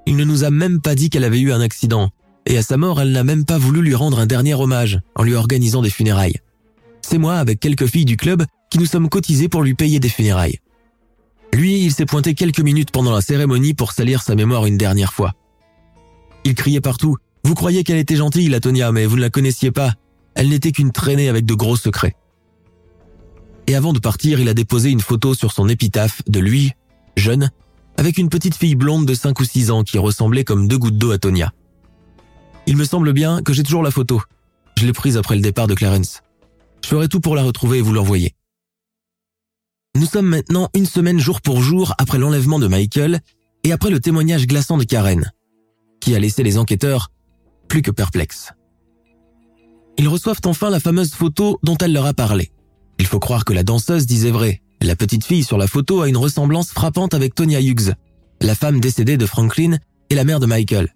[0.05, 2.11] Il ne nous a même pas dit qu'elle avait eu un accident,
[2.45, 5.23] et à sa mort, elle n'a même pas voulu lui rendre un dernier hommage en
[5.23, 6.39] lui organisant des funérailles.
[7.01, 10.07] C'est moi, avec quelques filles du club, qui nous sommes cotisés pour lui payer des
[10.07, 10.59] funérailles.
[11.53, 15.13] Lui, il s'est pointé quelques minutes pendant la cérémonie pour salir sa mémoire une dernière
[15.13, 15.33] fois.
[16.45, 19.69] Il criait partout «Vous croyez qu'elle était gentille, la Tonia, mais vous ne la connaissiez
[19.69, 19.93] pas.
[20.33, 22.15] Elle n'était qu'une traînée avec de gros secrets.»
[23.67, 26.71] Et avant de partir, il a déposé une photo sur son épitaphe de lui,
[27.17, 27.51] jeune,
[27.97, 30.97] avec une petite fille blonde de 5 ou 6 ans qui ressemblait comme deux gouttes
[30.97, 31.53] d'eau à Tonia.
[32.65, 34.23] Il me semble bien que j'ai toujours la photo.
[34.79, 36.21] Je l'ai prise après le départ de Clarence.
[36.83, 38.33] Je ferai tout pour la retrouver et vous l'envoyer.
[39.95, 43.19] Nous sommes maintenant une semaine jour pour jour après l'enlèvement de Michael
[43.63, 45.31] et après le témoignage glaçant de Karen,
[45.99, 47.11] qui a laissé les enquêteurs
[47.67, 48.53] plus que perplexes.
[49.99, 52.51] Ils reçoivent enfin la fameuse photo dont elle leur a parlé.
[52.97, 54.63] Il faut croire que la danseuse disait vrai.
[54.81, 57.93] La petite fille sur la photo a une ressemblance frappante avec Tonya Hughes,
[58.41, 59.77] la femme décédée de Franklin
[60.09, 60.93] et la mère de Michael.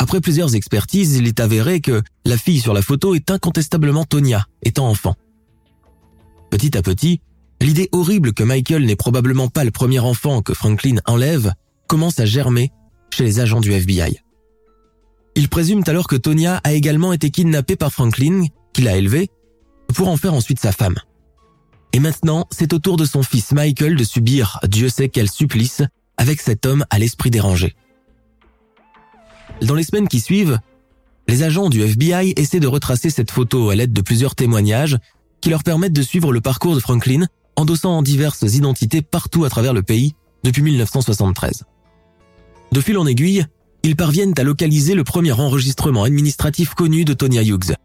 [0.00, 4.44] Après plusieurs expertises, il est avéré que la fille sur la photo est incontestablement Tonya,
[4.64, 5.14] étant enfant.
[6.50, 7.20] Petit à petit,
[7.62, 11.52] l'idée horrible que Michael n'est probablement pas le premier enfant que Franklin enlève
[11.86, 12.70] commence à germer
[13.10, 14.20] chez les agents du FBI.
[15.34, 19.28] Ils présument alors que Tonya a également été kidnappée par Franklin, qui l'a élevée,
[19.94, 20.96] pour en faire ensuite sa femme.
[21.92, 25.82] Et maintenant, c'est au tour de son fils Michael de subir Dieu sait quel supplice
[26.16, 27.74] avec cet homme à l'esprit dérangé.
[29.60, 30.58] Dans les semaines qui suivent,
[31.28, 34.98] les agents du FBI essaient de retracer cette photo à l'aide de plusieurs témoignages
[35.40, 37.26] qui leur permettent de suivre le parcours de Franklin
[37.62, 41.62] endossant en diverses identités partout à travers le pays depuis 1973.
[42.72, 43.46] De fil en aiguille,
[43.84, 47.76] ils parviennent à localiser le premier enregistrement administratif connu de Tonya Hughes,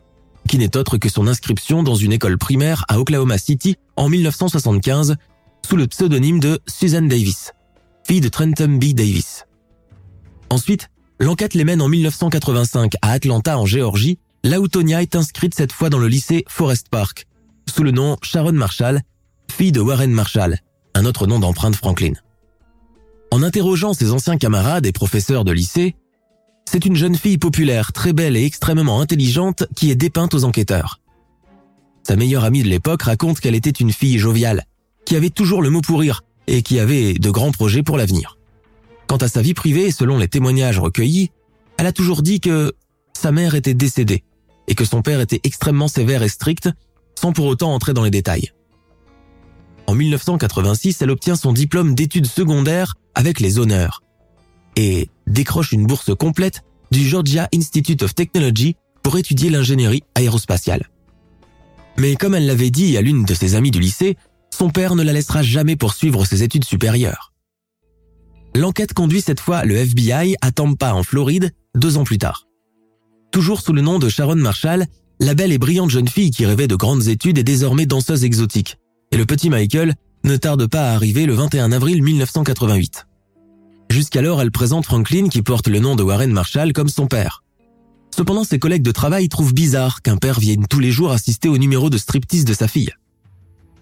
[0.47, 5.15] qui n'est autre que son inscription dans une école primaire à Oklahoma City en 1975
[5.67, 7.51] sous le pseudonyme de Susan Davis,
[8.03, 8.95] fille de Trenton B.
[8.95, 9.45] Davis.
[10.49, 15.53] Ensuite, l'enquête les mène en 1985 à Atlanta en Géorgie, là où Tonya est inscrite
[15.53, 17.27] cette fois dans le lycée Forest Park,
[17.69, 19.01] sous le nom Sharon Marshall,
[19.57, 20.59] fille de Warren Marshall,
[20.93, 22.13] un autre nom d'empreinte Franklin.
[23.31, 25.95] En interrogeant ses anciens camarades et professeurs de lycée,
[26.69, 30.99] c'est une jeune fille populaire, très belle et extrêmement intelligente qui est dépeinte aux enquêteurs.
[32.03, 34.65] Sa meilleure amie de l'époque raconte qu'elle était une fille joviale,
[35.05, 38.37] qui avait toujours le mot pour rire et qui avait de grands projets pour l'avenir.
[39.07, 41.31] Quant à sa vie privée, selon les témoignages recueillis,
[41.79, 42.73] elle a toujours dit que
[43.13, 44.23] sa mère était décédée
[44.67, 46.69] et que son père était extrêmement sévère et strict,
[47.15, 48.51] sans pour autant entrer dans les détails.
[49.87, 54.03] En 1986, elle obtient son diplôme d'études secondaires avec les honneurs
[54.75, 60.89] et décroche une bourse complète du Georgia Institute of Technology pour étudier l'ingénierie aérospatiale.
[61.97, 64.17] Mais comme elle l'avait dit à l'une de ses amies du lycée,
[64.55, 67.33] son père ne la laissera jamais poursuivre ses études supérieures.
[68.55, 72.47] L'enquête conduit cette fois le FBI à Tampa, en Floride, deux ans plus tard.
[73.31, 74.85] Toujours sous le nom de Sharon Marshall,
[75.19, 78.77] la belle et brillante jeune fille qui rêvait de grandes études est désormais danseuse exotique.
[79.11, 83.07] Et le petit Michael ne tarde pas à arriver le 21 avril 1988.
[83.89, 87.43] Jusqu'alors, elle présente Franklin qui porte le nom de Warren Marshall comme son père.
[88.15, 91.57] Cependant, ses collègues de travail trouvent bizarre qu'un père vienne tous les jours assister au
[91.57, 92.91] numéro de striptease de sa fille.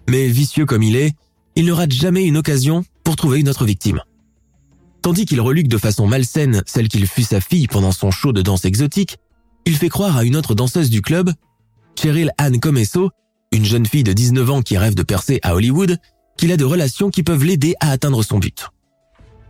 [0.08, 1.14] Mais vicieux comme il est,
[1.56, 4.02] il ne rate jamais une occasion pour trouver une autre victime.
[5.02, 8.42] Tandis qu'il reluque de façon malsaine celle qu'il fut sa fille pendant son show de
[8.42, 9.18] danse exotique,
[9.64, 11.32] il fait croire à une autre danseuse du club,
[12.00, 13.10] Cheryl Ann Comesso,
[13.56, 15.96] une jeune fille de 19 ans qui rêve de percer à Hollywood,
[16.36, 18.68] qu'il a de relations qui peuvent l'aider à atteindre son but.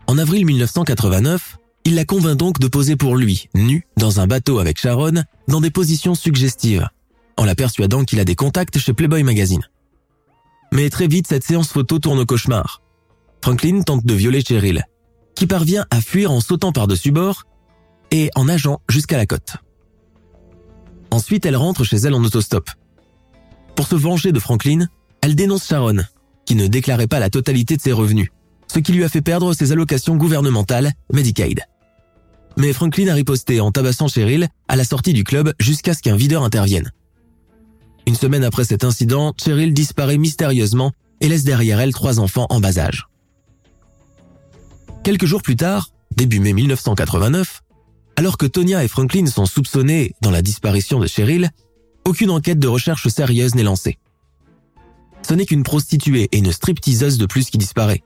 [0.06, 4.60] En avril 1989, il la convainc donc de poser pour lui, nu, dans un bateau
[4.60, 6.88] avec Sharon, dans des positions suggestives,
[7.36, 9.62] en la persuadant qu'il a des contacts chez Playboy Magazine.
[10.72, 12.82] Mais très vite, cette séance photo tourne au cauchemar.
[13.42, 14.84] Franklin tente de violer Cheryl,
[15.34, 17.44] qui parvient à fuir en sautant par-dessus bord
[18.12, 19.56] et en nageant jusqu'à la côte.
[21.10, 22.70] Ensuite, elle rentre chez elle en autostop.
[23.76, 24.88] Pour se venger de Franklin,
[25.20, 25.98] elle dénonce Sharon,
[26.46, 28.30] qui ne déclarait pas la totalité de ses revenus,
[28.72, 31.60] ce qui lui a fait perdre ses allocations gouvernementales Medicaid.
[32.56, 36.16] Mais Franklin a riposté en tabassant Cheryl à la sortie du club jusqu'à ce qu'un
[36.16, 36.90] videur intervienne.
[38.06, 42.60] Une semaine après cet incident, Cheryl disparaît mystérieusement et laisse derrière elle trois enfants en
[42.60, 43.08] bas âge.
[45.04, 47.62] Quelques jours plus tard, début mai 1989,
[48.16, 51.50] alors que Tonya et Franklin sont soupçonnés dans la disparition de Cheryl,
[52.06, 53.98] aucune enquête de recherche sérieuse n'est lancée.
[55.22, 58.02] Ce n'est qu'une prostituée et une stripteaseuse de plus qui disparaît.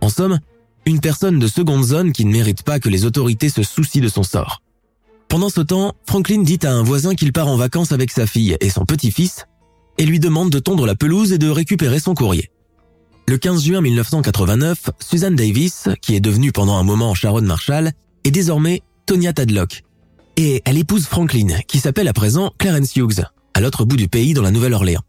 [0.00, 0.38] En somme,
[0.86, 4.08] une personne de seconde zone qui ne mérite pas que les autorités se soucient de
[4.08, 4.62] son sort.
[5.28, 8.56] Pendant ce temps, Franklin dit à un voisin qu'il part en vacances avec sa fille
[8.60, 9.46] et son petit-fils
[9.98, 12.50] et lui demande de tondre la pelouse et de récupérer son courrier.
[13.26, 17.90] Le 15 juin 1989, Susan Davis, qui est devenue pendant un moment Sharon Marshall,
[18.24, 19.82] est désormais Tonya Tadlock.
[20.40, 23.24] Et elle épouse Franklin, qui s'appelle à présent Clarence Hughes,
[23.54, 25.02] à l'autre bout du pays dans la Nouvelle-Orléans.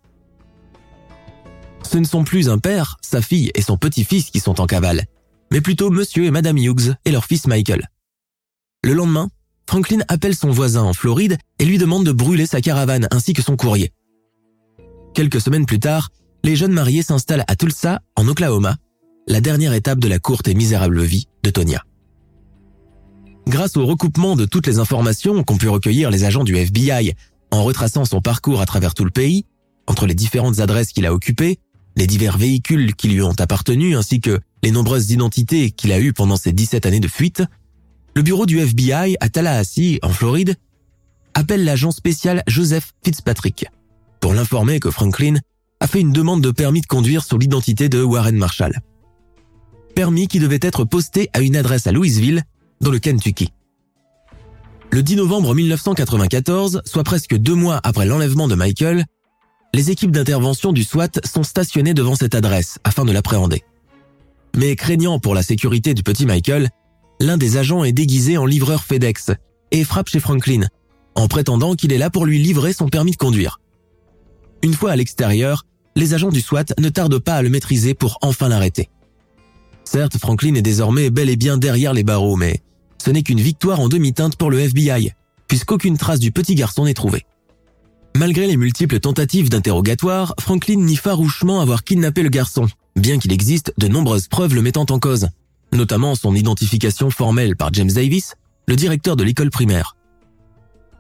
[1.88, 5.04] Ce ne sont plus un père, sa fille et son petit-fils qui sont en cavale,
[5.52, 7.92] mais plutôt monsieur et madame Hughes et leur fils Michael.
[8.84, 9.30] Le lendemain,
[9.68, 13.44] Franklin appelle son voisin en Floride et lui demande de brûler sa caravane ainsi que
[13.44, 13.94] son courrier.
[15.14, 16.10] Quelques semaines plus tard,
[16.44, 18.78] les jeunes mariés s'installent à Tulsa, en Oklahoma,
[19.28, 21.84] la dernière étape de la courte et misérable vie de Tonya.
[23.48, 27.14] Grâce au recoupement de toutes les informations qu'ont pu recueillir les agents du FBI
[27.52, 29.46] en retraçant son parcours à travers tout le pays,
[29.88, 31.58] entre les différentes adresses qu'il a occupées,
[31.96, 36.14] les divers véhicules qui lui ont appartenu ainsi que les nombreuses identités qu'il a eues
[36.14, 37.44] pendant ses 17 années de fuite,
[38.16, 40.56] le bureau du FBI à Tallahassee, en Floride,
[41.34, 43.66] appelle l'agent spécial Joseph Fitzpatrick
[44.20, 45.36] pour l'informer que Franklin
[45.80, 48.82] a fait une demande de permis de conduire sur l'identité de Warren Marshall.
[49.96, 52.44] Permis qui devait être posté à une adresse à Louisville,
[52.82, 53.52] dans le Kentucky.
[54.92, 59.06] Le 10 novembre 1994, soit presque deux mois après l'enlèvement de Michael,
[59.74, 63.64] les équipes d'intervention du SWAT sont stationnées devant cette adresse afin de l'appréhender.
[64.56, 66.70] Mais craignant pour la sécurité du petit Michael,
[67.20, 69.32] l'un des agents est déguisé en livreur FedEx
[69.72, 70.62] et frappe chez Franklin,
[71.14, 73.60] en prétendant qu'il est là pour lui livrer son permis de conduire.
[74.64, 75.66] Une fois à l'extérieur,
[75.96, 78.90] les agents du SWAT ne tardent pas à le maîtriser pour enfin l'arrêter.
[79.84, 82.62] Certes, Franklin est désormais bel et bien derrière les barreaux, mais
[83.04, 85.14] ce n'est qu'une victoire en demi-teinte pour le FBI,
[85.48, 87.26] puisqu'aucune trace du petit garçon n'est trouvée.
[88.16, 93.74] Malgré les multiples tentatives d'interrogatoire, Franklin nie farouchement avoir kidnappé le garçon, bien qu'il existe
[93.78, 95.30] de nombreuses preuves le mettant en cause,
[95.72, 98.36] notamment son identification formelle par James Davis,
[98.68, 99.96] le directeur de l'école primaire.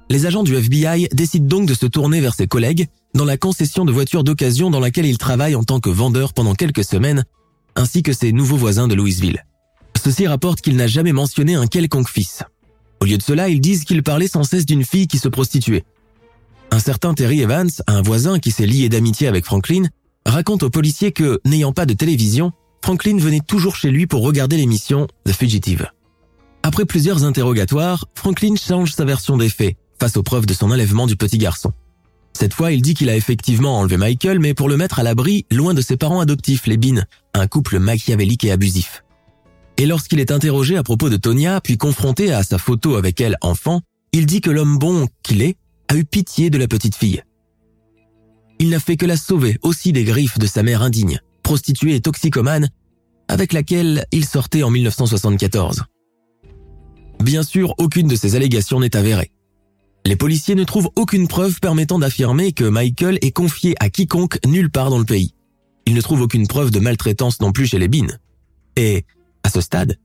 [0.10, 3.86] Les agents du FBI décident donc de se tourner vers ses collègues dans la concession
[3.86, 7.26] de voitures d'occasion dans laquelle il travaille en tant que vendeur pendant quelques semaines,
[7.76, 9.46] ainsi que ses nouveaux voisins de Louisville.
[10.02, 12.44] Ceci rapporte qu'il n'a jamais mentionné un quelconque fils.
[13.02, 15.84] Au lieu de cela, ils disent qu'il parlait sans cesse d'une fille qui se prostituait.
[16.72, 19.84] Un certain Terry Evans, un voisin qui s'est lié d'amitié avec Franklin,
[20.26, 24.56] raconte aux policiers que, n'ayant pas de télévision, Franklin venait toujours chez lui pour regarder
[24.58, 25.88] l'émission The Fugitive.
[26.64, 31.08] Après plusieurs interrogatoires, Franklin change sa version des faits face aux preuves de son enlèvement
[31.08, 31.74] du petit garçon.
[32.34, 35.46] Cette fois, il dit qu'il a effectivement enlevé Michael, mais pour le mettre à l'abri,
[35.52, 39.04] loin de ses parents adoptifs, les Bean, un couple machiavélique et abusif.
[39.80, 43.38] Et lorsqu'il est interrogé à propos de Tonya, puis confronté à sa photo avec elle
[43.40, 43.80] enfant,
[44.12, 45.56] il dit que l'homme bon qu'il est
[45.88, 47.24] a eu pitié de la petite fille.
[48.60, 52.02] Il n'a fait que la sauver aussi des griffes de sa mère indigne, prostituée et
[52.02, 52.68] toxicomane,
[53.30, 55.86] avec laquelle il sortait en 1974.
[57.24, 59.32] Bien sûr, aucune de ces allégations n'est avérée.
[60.06, 64.72] Les policiers ne trouvent aucune preuve permettant d'affirmer que Michael est confié à quiconque nulle
[64.72, 65.36] part dans le pays.
[65.86, 68.08] Ils ne trouvent aucune preuve de maltraitance non plus chez les Bean.
[68.76, 69.06] Et,
[69.50, 69.98] à ce stade,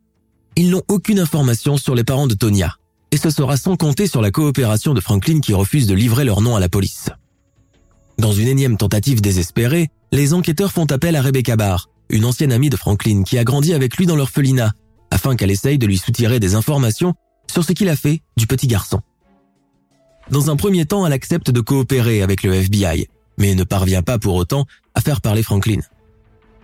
[0.56, 2.76] ils n'ont aucune information sur les parents de Tonya,
[3.10, 6.40] et ce sera sans compter sur la coopération de Franklin qui refuse de livrer leur
[6.40, 7.10] nom à la police.
[8.16, 12.70] Dans une énième tentative désespérée, les enquêteurs font appel à Rebecca Barr, une ancienne amie
[12.70, 14.72] de Franklin qui a grandi avec lui dans l'orphelinat,
[15.10, 17.12] afin qu'elle essaye de lui soutirer des informations
[17.52, 19.00] sur ce qu'il a fait du petit garçon.
[20.30, 24.18] Dans un premier temps, elle accepte de coopérer avec le FBI, mais ne parvient pas
[24.18, 25.80] pour autant à faire parler Franklin.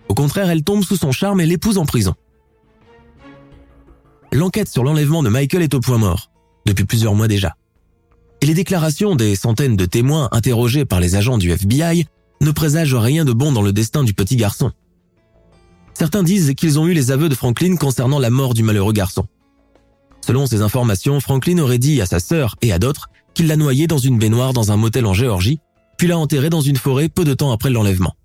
[0.09, 2.15] Au contraire, elle tombe sous son charme et l'épouse en prison.
[4.33, 6.31] L'enquête sur l'enlèvement de Michael est au point mort,
[6.65, 7.55] depuis plusieurs mois déjà.
[8.39, 12.07] Et les déclarations des centaines de témoins interrogés par les agents du FBI
[12.39, 14.71] ne présagent rien de bon dans le destin du petit garçon.
[15.93, 19.27] Certains disent qu'ils ont eu les aveux de Franklin concernant la mort du malheureux garçon.
[20.25, 23.85] Selon ces informations, Franklin aurait dit à sa sœur et à d'autres qu'il l'a noyé
[23.85, 25.59] dans une baignoire dans un motel en Géorgie,
[25.97, 28.15] puis l'a enterré dans une forêt peu de temps après l'enlèvement.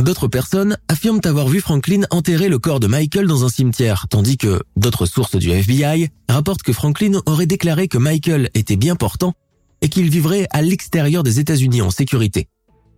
[0.00, 4.36] D'autres personnes affirment avoir vu Franklin enterrer le corps de Michael dans un cimetière, tandis
[4.36, 9.34] que d'autres sources du FBI rapportent que Franklin aurait déclaré que Michael était bien portant
[9.80, 12.48] et qu'il vivrait à l'extérieur des États-Unis en sécurité,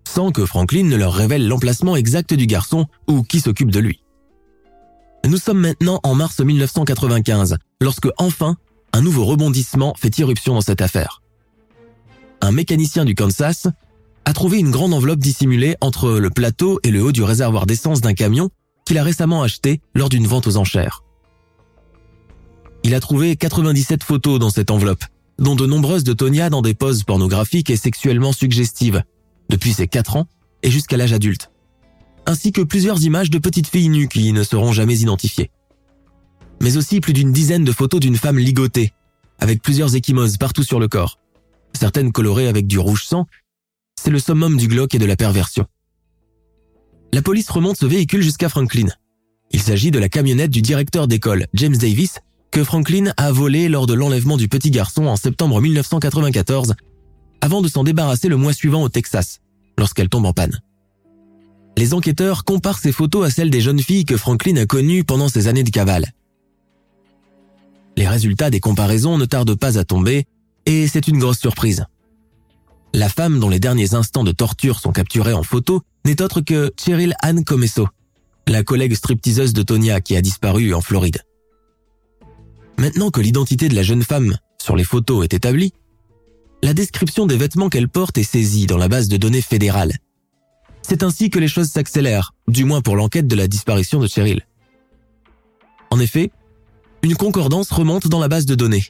[0.08, 4.02] sans que Franklin ne leur révèle l'emplacement exact du garçon ou qui s'occupe de lui.
[5.26, 8.56] Nous sommes maintenant en mars 1995, lorsque enfin,
[8.92, 11.22] un nouveau rebondissement fait irruption dans cette affaire.
[12.40, 13.66] Un mécanicien du Kansas
[14.26, 18.00] a trouvé une grande enveloppe dissimulée entre le plateau et le haut du réservoir d'essence
[18.00, 18.50] d'un camion
[18.84, 21.04] qu'il a récemment acheté lors d'une vente aux enchères.
[22.82, 25.04] Il a trouvé 97 photos dans cette enveloppe,
[25.38, 29.04] dont de nombreuses de Tonya dans des poses pornographiques et sexuellement suggestives,
[29.48, 30.26] depuis ses 4 ans
[30.64, 31.52] et jusqu'à l'âge adulte,
[32.26, 35.52] ainsi que plusieurs images de petites filles nues qui ne seront jamais identifiées.
[36.60, 38.92] Mais aussi plus d'une dizaine de photos d'une femme ligotée,
[39.38, 41.20] avec plusieurs échymoses partout sur le corps,
[41.74, 43.26] certaines colorées avec du rouge sang
[44.00, 45.66] c'est le summum du glauque et de la perversion.
[47.12, 48.88] La police remonte ce véhicule jusqu'à Franklin.
[49.52, 52.18] Il s'agit de la camionnette du directeur d'école, James Davis,
[52.50, 56.74] que Franklin a volée lors de l'enlèvement du petit garçon en septembre 1994,
[57.40, 59.40] avant de s'en débarrasser le mois suivant au Texas,
[59.78, 60.60] lorsqu'elle tombe en panne.
[61.76, 65.28] Les enquêteurs comparent ces photos à celles des jeunes filles que Franklin a connues pendant
[65.28, 66.06] ses années de cavale.
[67.96, 70.26] Les résultats des comparaisons ne tardent pas à tomber,
[70.64, 71.84] et c'est une grosse surprise.
[72.96, 76.72] La femme dont les derniers instants de torture sont capturés en photo n'est autre que
[76.82, 77.86] Cheryl Ann Comesso,
[78.48, 81.20] la collègue stripteaseuse de Tonya qui a disparu en Floride.
[82.78, 85.74] Maintenant que l'identité de la jeune femme sur les photos est établie,
[86.62, 89.92] la description des vêtements qu'elle porte est saisie dans la base de données fédérale.
[90.80, 94.46] C'est ainsi que les choses s'accélèrent, du moins pour l'enquête de la disparition de Cheryl.
[95.90, 96.30] En effet,
[97.02, 98.86] une concordance remonte dans la base de données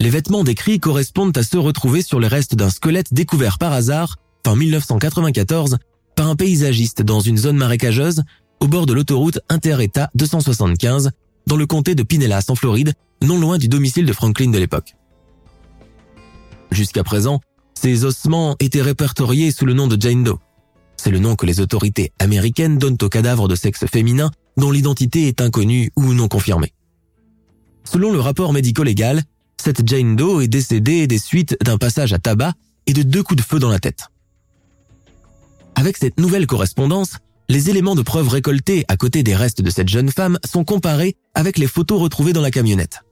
[0.00, 4.16] les vêtements décrits correspondent à ceux retrouvés sur les restes d'un squelette découvert par hasard,
[4.44, 5.78] fin 1994,
[6.14, 8.22] par un paysagiste dans une zone marécageuse
[8.60, 11.10] au bord de l'autoroute Inter-État 275
[11.46, 14.94] dans le comté de Pinellas en Floride, non loin du domicile de Franklin de l'époque.
[16.70, 17.40] Jusqu'à présent,
[17.74, 20.38] ces ossements étaient répertoriés sous le nom de Jane Doe.
[20.96, 25.28] C'est le nom que les autorités américaines donnent aux cadavres de sexe féminin dont l'identité
[25.28, 26.72] est inconnue ou non confirmée.
[27.84, 29.22] Selon le rapport médico-légal,
[29.62, 32.54] cette Jane Doe est décédée des suites d'un passage à tabac
[32.86, 34.08] et de deux coups de feu dans la tête.
[35.74, 37.18] Avec cette nouvelle correspondance,
[37.48, 41.16] les éléments de preuve récoltés à côté des restes de cette jeune femme sont comparés
[41.34, 43.02] avec les photos retrouvées dans la camionnette.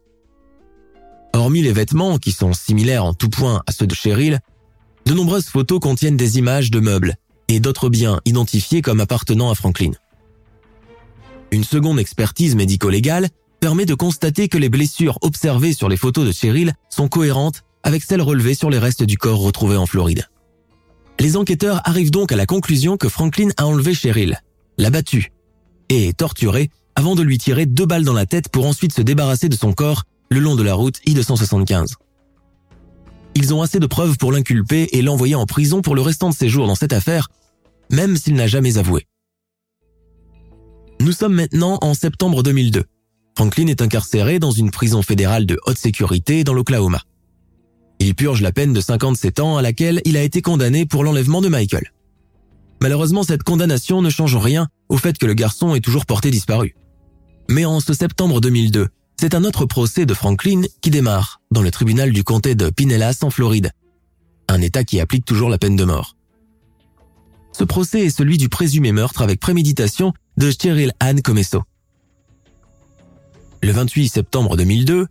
[1.33, 4.41] Hormis les vêtements, qui sont similaires en tout point à ceux de Cheryl,
[5.05, 7.15] de nombreuses photos contiennent des images de meubles
[7.49, 9.93] et d'autres biens identifiés comme appartenant à Franklin.
[11.53, 13.29] Une seconde expertise médico-légale
[13.67, 18.05] permet de constater que les blessures observées sur les photos de Cheryl sont cohérentes avec
[18.05, 20.29] celles relevées sur les restes du corps retrouvés en Floride.
[21.19, 24.41] Les enquêteurs arrivent donc à la conclusion que Franklin a enlevé Cheryl,
[24.79, 25.33] l'a battue
[25.89, 29.49] et torturée avant de lui tirer deux balles dans la tête pour ensuite se débarrasser
[29.49, 31.95] de son corps le long de la route I-275.
[33.35, 36.37] Ils ont assez de preuves pour l'inculper et l'envoyer en prison pour le restant de
[36.37, 37.31] ses jours dans cette affaire,
[37.91, 39.09] même s'il n'a jamais avoué.
[41.01, 42.85] Nous sommes maintenant en septembre 2002.
[43.37, 47.03] Franklin est incarcéré dans une prison fédérale de haute sécurité dans l'Oklahoma.
[47.99, 51.43] Il purge la peine de 57 ans à laquelle il a été condamné pour l'enlèvement
[51.43, 51.93] de Michael.
[52.81, 56.75] Malheureusement, cette condamnation ne change rien au fait que le garçon est toujours porté disparu.
[57.51, 58.89] Mais en ce septembre 2002,
[59.21, 63.19] c'est un autre procès de Franklin qui démarre dans le tribunal du comté de Pinellas
[63.21, 63.71] en Floride,
[64.49, 66.17] un État qui applique toujours la peine de mort.
[67.53, 71.63] Ce procès est celui du présumé meurtre avec préméditation de Cheryl Ann Comesso.
[73.67, 75.09] Le 28 septembre 2002,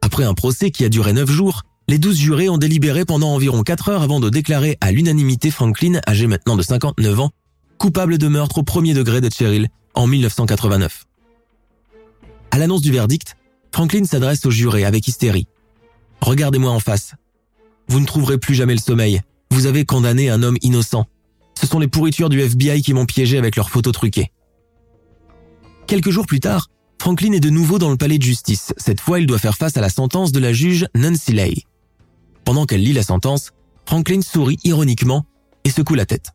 [0.00, 3.62] après un procès qui a duré 9 jours, les 12 jurés ont délibéré pendant environ
[3.62, 7.30] 4 heures avant de déclarer à l'unanimité Franklin, âgé maintenant de 59 ans,
[7.76, 11.04] coupable de meurtre au premier degré de Cheryl en 1989.
[12.50, 13.36] À l'annonce du verdict,
[13.72, 15.46] Franklin s'adresse au juré avec hystérie.
[16.22, 17.12] Regardez-moi en face.
[17.88, 19.20] Vous ne trouverez plus jamais le sommeil.
[19.50, 21.04] Vous avez condamné un homme innocent.
[21.60, 24.32] Ce sont les pourritures du FBI qui m'ont piégé avec leurs photos truquées.
[25.86, 26.68] Quelques jours plus tard,
[27.08, 28.74] Franklin est de nouveau dans le palais de justice.
[28.76, 31.54] Cette fois, il doit faire face à la sentence de la juge Nancy Lay.
[32.44, 33.52] Pendant qu'elle lit la sentence,
[33.86, 35.24] Franklin sourit ironiquement
[35.64, 36.32] et secoue la tête.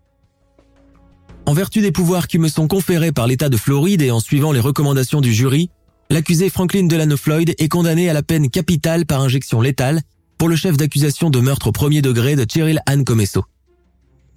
[1.45, 4.51] En vertu des pouvoirs qui me sont conférés par l'État de Floride et en suivant
[4.51, 5.69] les recommandations du jury,
[6.09, 10.01] l'accusé Franklin Delano Floyd est condamné à la peine capitale par injection létale
[10.39, 13.45] pour le chef d'accusation de meurtre au premier degré de Cheryl Ann Comesso.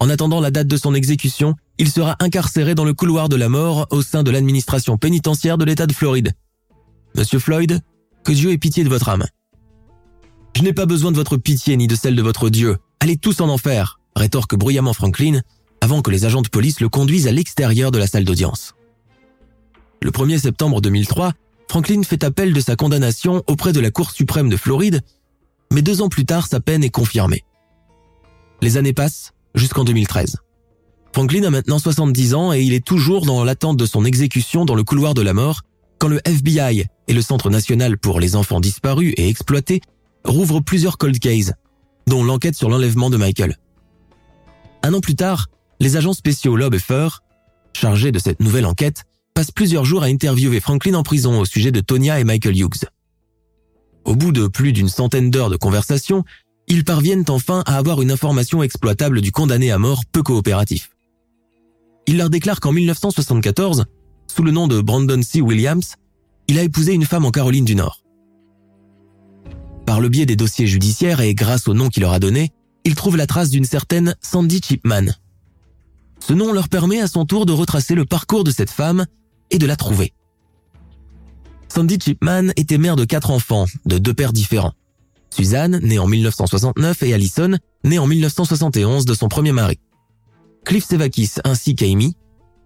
[0.01, 3.49] En attendant la date de son exécution, il sera incarcéré dans le couloir de la
[3.49, 6.33] mort au sein de l'administration pénitentiaire de l'État de Floride.
[7.15, 7.81] Monsieur Floyd,
[8.25, 9.27] que Dieu ait pitié de votre âme.
[10.57, 12.79] Je n'ai pas besoin de votre pitié ni de celle de votre Dieu.
[13.01, 15.41] Allez tous en enfer, rétorque bruyamment Franklin,
[15.81, 18.75] avant que les agents de police le conduisent à l'extérieur de la salle d'audience.
[20.03, 21.33] Le 1er septembre 2003,
[21.69, 25.03] Franklin fait appel de sa condamnation auprès de la Cour suprême de Floride,
[25.73, 27.45] mais deux ans plus tard, sa peine est confirmée.
[28.63, 30.37] Les années passent jusqu'en 2013.
[31.17, 34.75] Franklin a maintenant 70 ans et il est toujours dans l'attente de son exécution dans
[34.75, 35.63] le couloir de la mort
[35.99, 39.81] quand le FBI et le Centre national pour les enfants disparus et exploités
[40.27, 41.55] rouvrent plusieurs cold cases,
[42.07, 43.57] dont l'enquête sur l'enlèvement de Michael.
[44.83, 45.47] Un an plus tard,
[45.81, 47.23] les agents spéciaux Loeb et Fur,
[47.73, 51.73] chargés de cette nouvelle enquête, passent plusieurs jours à interviewer Franklin en prison au sujet
[51.73, 52.85] de Tonya et Michael Hughes.
[54.05, 56.25] Au bout de plus d'une centaine d'heures de conversation,
[56.69, 60.91] ils parviennent enfin à avoir une information exploitable du condamné à mort peu coopératif.
[62.07, 63.85] Il leur déclare qu'en 1974,
[64.35, 65.41] sous le nom de Brandon C.
[65.41, 65.95] Williams,
[66.49, 68.03] il a épousé une femme en Caroline du Nord.
[69.85, 72.51] Par le biais des dossiers judiciaires et grâce au nom qu'il leur a donné,
[72.85, 75.13] ils trouvent la trace d'une certaine Sandy Chipman,
[76.27, 79.07] ce nom leur permet à son tour de retracer le parcours de cette femme
[79.51, 80.13] et de la trouver.
[81.69, 84.73] Sandy Chipman était mère de quatre enfants, de deux pères différents.
[85.31, 89.79] Suzanne, née en 1969, et Allison, née en 1971 de son premier mari.
[90.67, 92.17] Cliff Sevakis ainsi qu'Amy,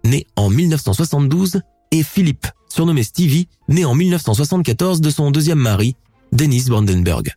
[0.05, 1.61] née en 1972,
[1.92, 5.96] et Philippe, surnommé Stevie, né en 1974 de son deuxième mari,
[6.32, 7.28] Dennis Brandenburg.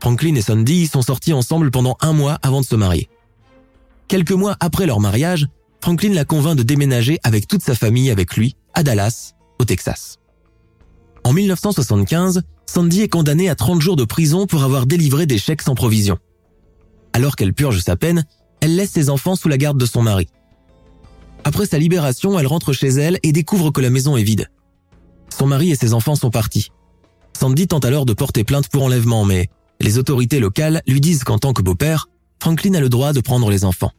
[0.00, 3.08] Franklin et Sandy sont sortis ensemble pendant un mois avant de se marier.
[4.06, 5.48] Quelques mois après leur mariage,
[5.80, 10.18] Franklin la convainc de déménager avec toute sa famille avec lui à Dallas, au Texas.
[11.24, 15.62] En 1975, Sandy est condamnée à 30 jours de prison pour avoir délivré des chèques
[15.62, 16.18] sans provision.
[17.12, 18.24] Alors qu'elle purge sa peine,
[18.60, 20.28] elle laisse ses enfants sous la garde de son mari.
[21.44, 24.50] Après sa libération, elle rentre chez elle et découvre que la maison est vide.
[25.36, 26.70] Son mari et ses enfants sont partis.
[27.38, 29.48] Sandy tente alors de porter plainte pour enlèvement, mais
[29.80, 32.08] les autorités locales lui disent qu'en tant que beau-père,
[32.40, 33.92] Franklin a le droit de prendre les enfants.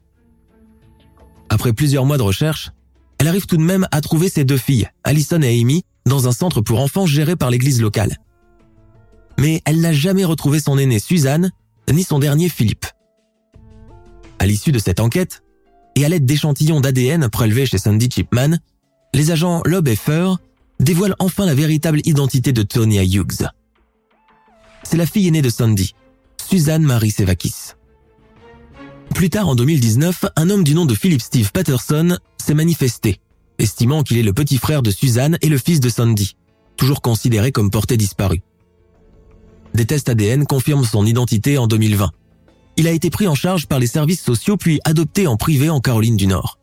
[1.49, 2.72] Après plusieurs mois de recherche,
[3.20, 6.32] elle arrive tout de même à trouver ses deux filles, Allison et Amy, dans un
[6.32, 8.18] centre pour enfants géré par l'église locale.
[9.39, 11.51] Mais elle n'a jamais retrouvé son aîné Suzanne,
[11.91, 12.86] ni son dernier Philippe.
[14.39, 15.43] À l'issue de cette enquête,
[15.95, 18.57] et à l'aide d'échantillons d'ADN prélevés chez Sandy Chipman,
[19.13, 20.38] les agents Loeb et Fur
[20.79, 23.47] dévoilent enfin la véritable identité de Tonya Hughes.
[24.83, 25.95] C'est la fille aînée de Sandy,
[26.47, 27.73] Suzanne Marie Sevakis.
[29.15, 33.19] Plus tard en 2019, un homme du nom de Philip Steve Patterson s'est manifesté,
[33.57, 36.35] estimant qu'il est le petit frère de Suzanne et le fils de Sandy,
[36.75, 38.41] toujours considéré comme porté disparu.
[39.73, 42.11] Des tests ADN confirment son identité en 2020.
[42.78, 45.80] Il a été pris en charge par les services sociaux puis adopté en privé en
[45.80, 46.59] Caroline du Nord.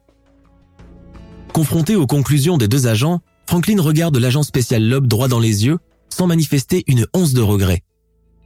[1.53, 5.79] Confronté aux conclusions des deux agents, Franklin regarde l'agent spécial Loeb droit dans les yeux,
[6.09, 7.83] sans manifester une once de regret,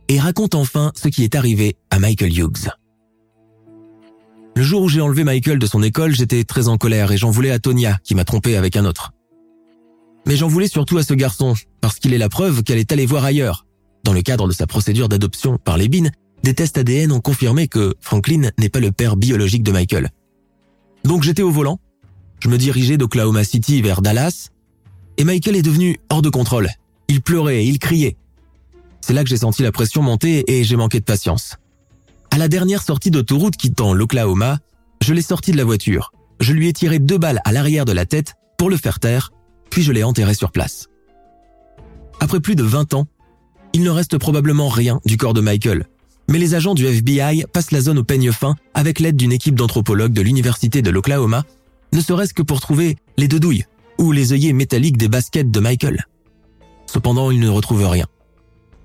[0.09, 2.71] et raconte enfin ce qui est arrivé à Michael Hughes.
[4.57, 7.31] Le jour où j'ai enlevé Michael de son école, j'étais très en colère et j'en
[7.31, 9.13] voulais à Tonya, qui m'a trompé avec un autre.
[10.27, 13.07] Mais j'en voulais surtout à ce garçon, parce qu'il est la preuve qu'elle est allée
[13.07, 13.67] voir ailleurs.
[14.05, 16.11] Dans le cadre de sa procédure d'adoption par les BIN,
[16.49, 20.09] des tests ADN ont confirmé que Franklin n'est pas le père biologique de Michael.
[21.05, 21.79] Donc j'étais au volant,
[22.41, 24.49] je me dirigeais d'Oklahoma City vers Dallas,
[25.19, 26.71] et Michael est devenu hors de contrôle.
[27.09, 28.17] Il pleurait, il criait.
[29.03, 31.57] C'est là que j'ai senti la pression monter et j'ai manqué de patience.
[32.31, 34.59] À la dernière sortie d'autoroute quittant l'Oklahoma,
[35.03, 36.13] je l'ai sorti de la voiture.
[36.41, 39.33] Je lui ai tiré deux balles à l'arrière de la tête pour le faire taire,
[39.69, 40.87] puis je l'ai enterré sur place.
[42.21, 43.07] Après plus de 20 ans,
[43.75, 45.85] il ne reste probablement rien du corps de Michael,
[46.29, 49.55] mais les agents du FBI passent la zone au peigne fin avec l'aide d'une équipe
[49.55, 51.45] d'anthropologues de l'université de l'Oklahoma,
[51.93, 53.65] ne serait-ce que pour trouver les deux douilles
[53.99, 56.07] ou les œillets métalliques des baskets de Michael.
[56.87, 58.07] Cependant, ils ne retrouvent rien.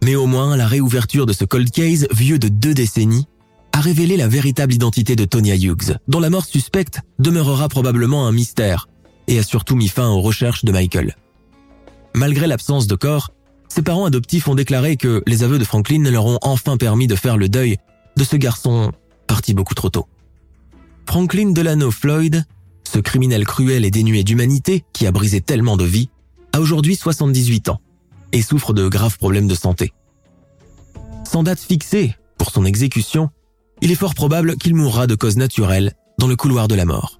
[0.04, 3.28] Mais au moins, la réouverture de ce cold case, vieux de deux décennies,
[3.72, 8.32] a révélé la véritable identité de Tonya Hughes, dont la mort suspecte demeurera probablement un
[8.32, 8.88] mystère,
[9.28, 11.16] et a surtout mis fin aux recherches de Michael.
[12.14, 13.32] Malgré l'absence de corps,
[13.74, 17.16] ses parents adoptifs ont déclaré que les aveux de Franklin leur ont enfin permis de
[17.16, 17.78] faire le deuil
[18.16, 18.92] de ce garçon
[19.26, 20.08] parti beaucoup trop tôt.
[21.08, 22.46] Franklin Delano Floyd,
[22.84, 26.10] ce criminel cruel et dénué d'humanité qui a brisé tellement de vies,
[26.52, 27.82] a aujourd'hui 78 ans
[28.32, 29.92] et souffre de graves problèmes de santé.
[31.24, 33.32] Sans date fixée pour son exécution,
[33.82, 37.20] il est fort probable qu'il mourra de cause naturelle dans le couloir de la mort.